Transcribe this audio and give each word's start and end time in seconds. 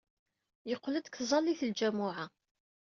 Yeqqel-d 0.69 1.05
seg 1.07 1.15
tẓallit 1.17 1.61
n 1.69 1.71
ljamuɛa. 1.77 2.25